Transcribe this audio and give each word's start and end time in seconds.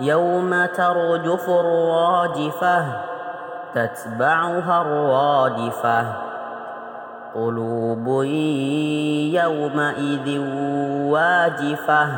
يوم 0.00 0.66
ترجف 0.66 1.48
الراجفة 1.48 2.84
تتبعها 3.74 4.82
الرادفة. 4.82 6.06
قلوب 7.34 8.24
يومئذ 9.34 10.38
واجفة 11.10 12.08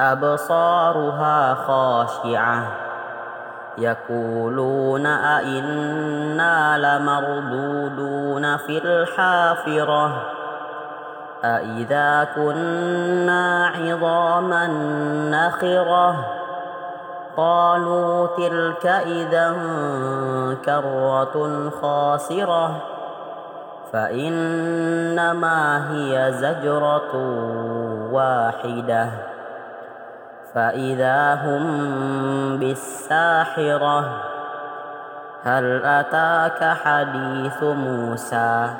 أبصارها 0.00 1.54
خاشعة. 1.54 2.62
يقولون 3.78 5.06
أئنا 5.06 6.78
لمردودون 6.78 8.56
في 8.56 8.78
الحافرة. 8.78 10.22
أئذا 11.44 12.28
كنا 12.36 13.66
عظاما 13.66 14.66
نخرة. 15.30 16.45
قالوا 17.36 18.26
تلك 18.26 18.86
إذا 18.86 19.56
كرة 20.64 21.70
خاسرة 21.82 22.76
فإنما 23.92 25.58
هي 25.92 26.32
زجرة 26.32 27.12
واحدة 28.12 29.08
فإذا 30.54 31.34
هم 31.34 31.64
بالساحرة. 32.58 34.22
هل 35.44 35.84
أتاك 35.84 36.76
حديث 36.84 37.62
موسى؟ 37.62 38.70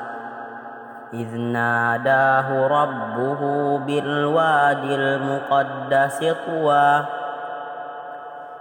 إذ 1.13 1.37
ناداه 1.37 2.67
ربه 2.67 3.41
بالواد 3.77 4.83
المقدس 4.83 6.33
طوى. 6.47 7.16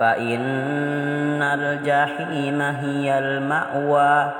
فإن 0.00 1.42
الجحيم 1.42 2.62
هي 2.62 3.18
المأوى. 3.18 4.32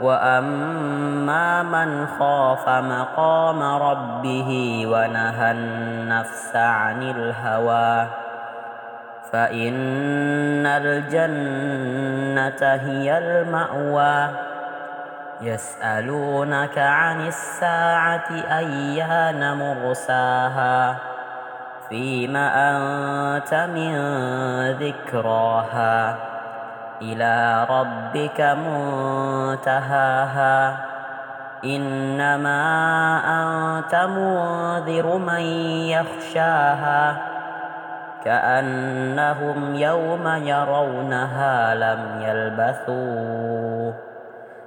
وأما 0.00 1.62
من 1.62 2.06
خاف 2.06 2.68
مقام 2.68 3.62
ربه 3.62 4.82
ونهى 4.86 5.50
النفس 5.50 6.56
عن 6.56 7.02
الهوى 7.02 8.06
فإن 9.32 10.66
الجنة 10.66 12.62
هي 12.62 13.18
المأوى. 13.18 14.28
يسألونك 15.40 16.78
عن 16.78 17.26
الساعة 17.26 18.28
أيان 18.58 19.56
مرساها؟ 19.56 21.15
فيم 21.88 22.36
أنت 22.36 23.54
من 23.54 23.92
ذكراها 24.70 26.16
إلى 27.02 27.66
ربك 27.70 28.40
منتهاها 29.60 30.16
إنما 31.64 32.62
أنت 33.26 33.94
منذر 33.94 35.16
من 35.16 35.40
يخشاها 35.90 37.16
كأنهم 38.24 39.74
يوم 39.74 40.28
يرونها 40.28 41.74
لم 41.74 42.22
يلبثوا 42.22 43.92